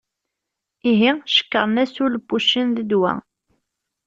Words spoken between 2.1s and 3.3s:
n wuccen d ddwa.